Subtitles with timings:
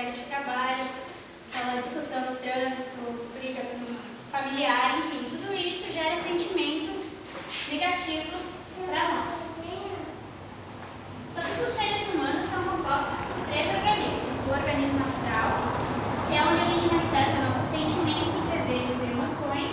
[0.00, 0.88] colega de trabalho,
[1.52, 3.96] aquela discussão no trânsito, briga com
[4.32, 7.04] familiar, enfim, tudo isso gera sentimentos
[7.68, 9.40] negativos para nós.
[11.34, 15.48] Todos os seres humanos são compostos por três organismos: o organismo astral,
[16.26, 19.72] que é onde a gente manifesta nossos sentimentos, desejos e emoções,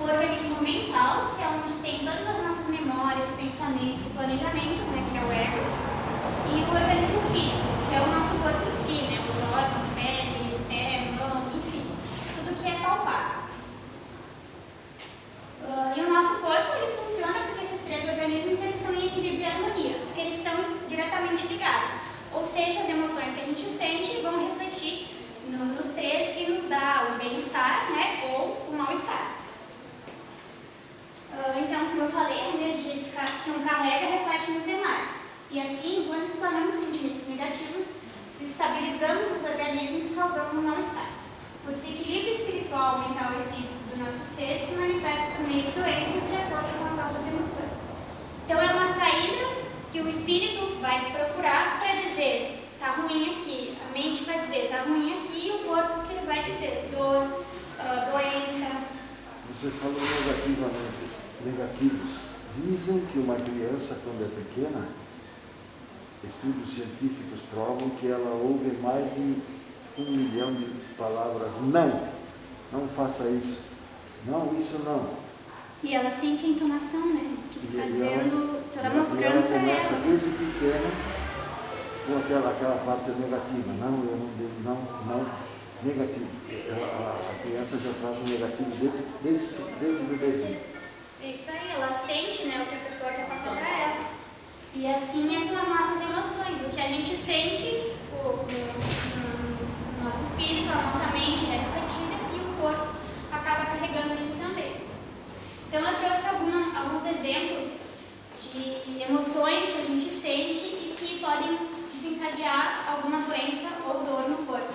[0.00, 5.04] o organismo mental, que é onde tem todas as nossas memórias, pensamentos e planejamentos, né,
[5.10, 5.90] que é o ego,
[6.48, 10.58] e o organismo físico, que é o nosso corpo em si, né, os órgãos, pele,
[10.68, 11.86] pé, mão, enfim,
[12.34, 13.40] tudo que é palpável.
[15.62, 19.40] Uh, e o nosso corpo ele funciona porque esses três organismos eles estão em equilíbrio
[19.40, 20.54] e harmonia, porque eles estão
[20.88, 21.92] diretamente ligados.
[22.32, 25.08] Ou seja, as emoções que a gente sente vão refletir
[25.48, 29.36] no, nos três e nos dá o bem-estar né, ou o mal-estar.
[31.32, 35.20] Uh, então, como eu falei, a energia que um carrega reflete nos demais.
[35.52, 37.88] E assim, quando explanamos sentimentos negativos,
[38.80, 41.10] desestabilizamos os organismos causando mal-estar.
[41.68, 46.28] O desequilíbrio espiritual, mental e físico do nosso ser se manifesta por meio de doenças
[46.28, 47.80] de acordo com as nossas emoções.
[48.44, 49.46] Então, é uma saída
[49.92, 53.76] que o espírito vai procurar para dizer: está ruim aqui.
[53.88, 55.48] A mente vai dizer: está ruim aqui.
[55.48, 58.80] E o corpo que ele vai dizer: dor, uh, doença.
[59.52, 61.10] Você falou negativamente
[61.44, 62.10] negativos.
[62.56, 64.88] Dizem que uma criança, quando é pequena,
[66.24, 69.36] estudos científicos provam que ela ouve mais de
[69.98, 72.10] um milhão de palavras não.
[72.72, 73.58] Não faça isso.
[74.26, 75.08] Não, isso não.
[75.82, 77.36] E ela sente a entonação, né?
[77.50, 79.60] Que tu está dizendo, tu está mostrando para ela.
[79.60, 80.90] começa desde pequena
[82.06, 83.72] com aquela, aquela parte negativa.
[83.78, 84.76] Não, eu não devo, não,
[85.06, 85.26] não,
[85.82, 86.28] negativo.
[86.68, 89.46] Ela, a criança já traz um negativo desde, desde,
[89.80, 90.60] desde bebezinho.
[91.22, 94.19] É isso aí, ela sente né, o que a pessoa quer passar para ela.
[94.72, 96.66] E assim é com as nossas emoções.
[96.66, 98.46] O que a gente sente, o,
[100.04, 102.94] nosso espírito, a nossa mente é refletida e o corpo
[103.32, 104.82] acaba carregando isso também.
[105.66, 107.72] Então eu trouxe alguma, alguns exemplos
[108.40, 111.58] de emoções que a gente sente e que podem
[111.94, 114.72] desencadear alguma doença ou dor no corpo.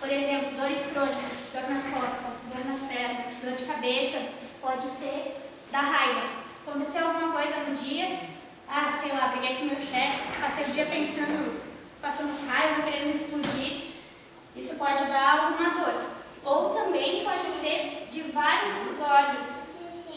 [0.00, 4.22] Por exemplo, dores crônicas, dor nas costas, dor nas pernas, dor de cabeça,
[4.60, 5.36] pode ser
[5.70, 6.28] da raiva.
[6.66, 8.33] Aconteceu alguma coisa no dia,
[8.68, 11.60] ah, sei lá, briguei com meu chefe, passei o dia pensando,
[12.00, 13.92] passando raiva, querendo explodir.
[14.56, 16.04] Isso pode dar alguma dor.
[16.44, 19.44] Ou também pode ser de vários episódios.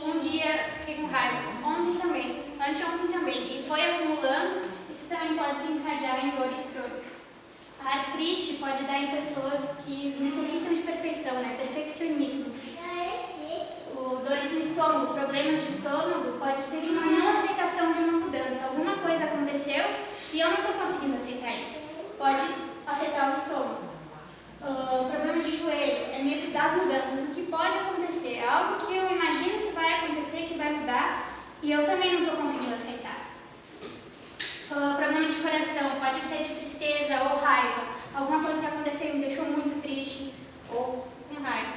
[0.04, 3.60] Um dia fiquei com raiva, ontem também, anteontem também.
[3.60, 7.18] E foi acumulando, isso também pode desencadear em dores crônicas.
[7.84, 11.56] A artrite pode dar em pessoas que necessitam de perfeição, né?
[11.58, 12.68] perfeccionistas
[14.28, 18.66] dores no estômago, problemas de estômago, pode ser de uma não aceitação de uma mudança.
[18.66, 19.28] Alguma coisa
[19.78, 19.86] aconteceu
[20.34, 21.82] e eu não estou conseguindo aceitar isso.
[22.18, 22.42] Pode
[22.86, 23.88] afetar o estômago.
[24.62, 27.30] Uh, problema de joelho, é medo das mudanças.
[27.30, 28.40] O que pode acontecer?
[28.40, 31.30] É algo que eu imagino que vai acontecer, que vai mudar,
[31.62, 33.28] e eu também não estou conseguindo aceitar.
[34.72, 37.84] Uh, problema de coração, pode ser de tristeza ou raiva.
[38.14, 40.34] Alguma coisa que aconteceu me deixou muito triste
[40.74, 41.74] ou com raiva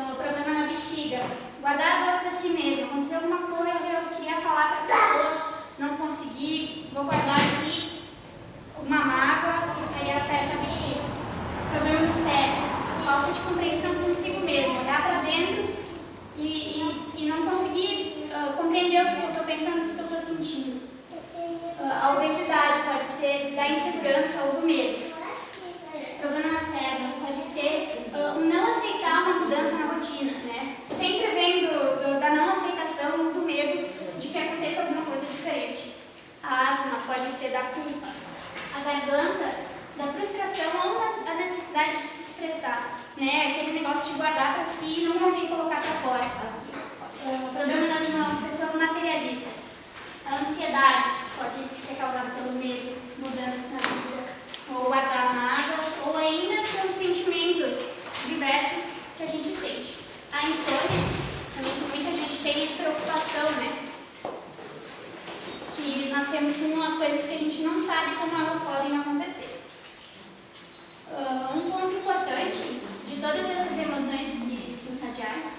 [0.00, 1.20] uh, problema na bexiga,
[1.60, 2.84] guardar a dor para si mesmo.
[2.84, 8.02] Aconteceu alguma coisa, eu queria falar para a pessoa, não consegui, vou guardar aqui
[8.78, 11.00] uma mágoa, aí afeta a bexiga.
[11.70, 15.74] Problema nos pés, falta de compreensão consigo mesmo, olhar para dentro
[16.36, 20.04] e, e, e, não conseguir uh, compreender o que eu estou pensando, o que eu
[20.04, 20.80] estou sentindo.
[21.32, 25.10] Uh, a obesidade pode ser da insegurança ou do medo.
[26.20, 30.76] Problema nas pernas pode ser uh, não aceitar uma mudança na rotina, né?
[30.90, 33.88] Sempre vem do, do, da não aceitação, do medo
[34.18, 35.94] de que aconteça alguma coisa diferente.
[36.42, 38.08] A asma pode ser da culpa.
[38.74, 39.50] A garganta,
[39.96, 43.52] da frustração ou da, da necessidade de se expressar, né?
[43.52, 46.30] Aquele negócio de guardar para si e não conseguir colocar para fora.
[47.24, 49.60] Uh, problema nas mãos, pessoas materialistas.
[50.26, 54.28] A ansiedade pode ser causada pelo medo, mudanças na vida,
[54.68, 57.74] ou guardar mágoas, ou ainda pelos sentimentos
[58.26, 58.84] diversos
[59.16, 59.98] que a gente sente.
[60.32, 61.10] A insônia,
[61.56, 63.78] também que muita gente tem preocupação, né?
[65.76, 69.62] Que nós temos com as coisas que a gente não sabe como elas podem acontecer.
[71.10, 75.50] Uh, um ponto importante de todas essas emoções que desencadearam,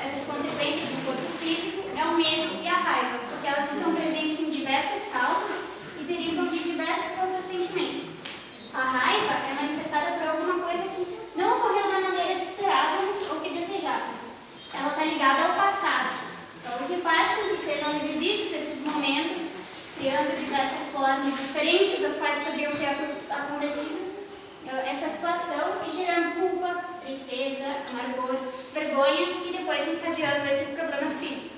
[0.00, 4.40] essas consequências do corpo físico, é o medo e a raiva, porque elas estão presentes
[4.40, 5.64] em diversas causas
[6.00, 8.08] e derivam de diversos outros sentimentos.
[8.74, 13.40] A raiva é manifestada por alguma coisa que não ocorreu da maneira que esperávamos ou
[13.40, 14.24] que desejávamos.
[14.74, 16.14] Ela está ligada ao passado.
[16.60, 18.74] Então, o que faz com que sejam vividos esses
[21.24, 24.14] formas diferentes das quais poderiam ter acontecido,
[24.66, 28.36] eh, essa situação e gerando culpa, tristeza, amargor,
[28.74, 31.54] vergonha e depois encadeando esses problemas físicos.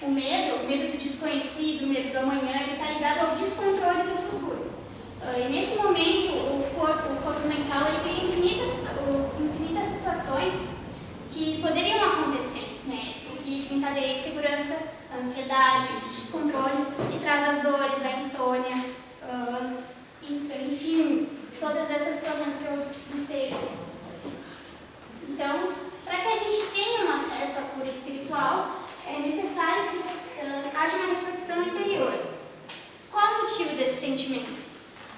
[0.00, 4.02] O medo, o medo do desconhecido, o medo do amanhã, ele está ligado ao descontrole
[4.02, 4.70] do futuro.
[5.22, 8.80] Uh, e nesse momento, o corpo, o corpo mental, ele tem infinitas,
[9.40, 10.54] infinitas situações
[11.32, 13.14] que poderiam acontecer, né?
[13.32, 14.76] O que desencadeia insegurança,
[15.22, 18.84] ansiedade, descontrole e traz as dores, a insônia,
[19.22, 19.78] uh,
[20.22, 21.28] enfim,
[21.64, 23.54] todas essas situações que eu listei.
[25.26, 25.72] Então,
[26.04, 30.96] para que a gente tenha um acesso à cura espiritual, é necessário que uh, haja
[30.96, 32.12] uma reflexão interior.
[33.10, 34.62] Qual o motivo desse sentimento?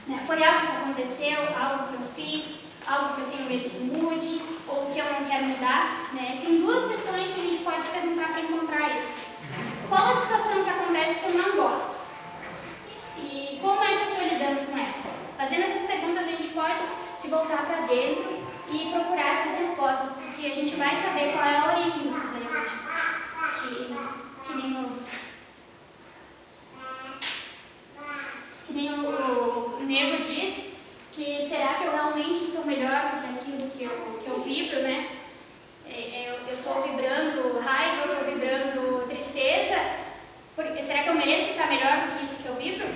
[0.06, 0.22] Né?
[0.24, 4.42] Foi algo que aconteceu, algo que eu fiz, algo que eu tenho medo que mude,
[4.68, 6.10] ou que eu não quero mudar?
[6.12, 6.38] Né?
[6.40, 9.14] Tem duas questões que a gente pode perguntar para encontrar isso.
[9.88, 11.25] Qual a situação que acontece
[29.96, 30.54] Nego diz,
[31.10, 34.82] que será que eu realmente estou melhor do que aquilo que eu, que eu vibro,
[34.82, 35.08] né?
[35.88, 39.80] É, é, eu estou vibrando raiva, eu estou vibrando tristeza,
[40.54, 42.86] porque, será que eu mereço ficar melhor do que isso que eu vibro?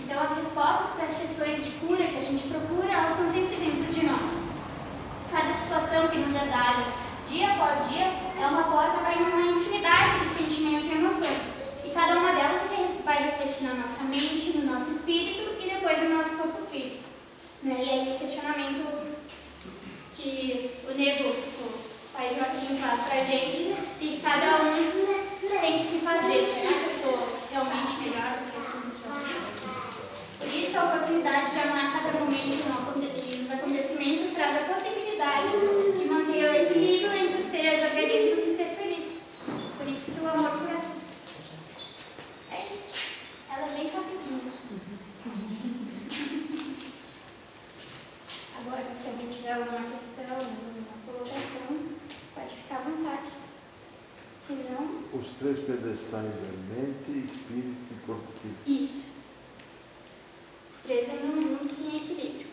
[0.00, 3.56] Então as respostas para as questões de cura que a gente procura, elas estão sempre
[3.56, 4.30] dentro de nós.
[5.32, 8.04] Cada situação que nos é dada dia após dia,
[8.38, 11.40] é uma porta para uma infinidade de sentimentos e emoções.
[11.82, 12.60] E cada uma delas
[13.02, 15.53] vai refletir na nossa mente, no nosso espírito
[15.84, 17.04] depois no nosso corpo físico.
[17.62, 17.76] Né?
[17.78, 19.14] E aí o questionamento
[20.16, 21.84] que o Nego, o
[22.14, 24.74] pai Joaquim, faz para a gente e cada um
[25.60, 26.46] tem que se fazer.
[26.46, 28.64] Será que eu estou realmente melhor do que eu?
[30.38, 31.58] Por isso a oportunidade de
[55.44, 58.62] três pedestais é mente, espírito e corpo físico.
[58.66, 59.08] Isso.
[60.72, 62.43] Os três andam juntos em equilíbrio.